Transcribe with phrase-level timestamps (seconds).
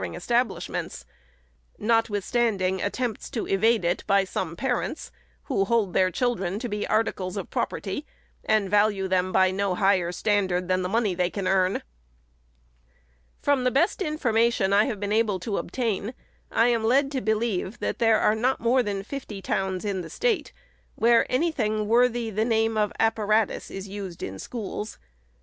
[0.01, 1.05] 429 ing establishments,
[1.77, 5.11] notwithstanding attempts to evade it by some parents,
[5.43, 8.07] who hold their children to be articles of property,
[8.43, 11.83] and value them by no higher standard than the money they can earn.
[13.43, 16.15] From the best information I have been able to obtain.
[16.49, 20.09] I am led to believe that there are not more than fifty towns in the
[20.09, 20.51] State,
[20.95, 24.97] where any thing worthy the name of apparatus is used in schools.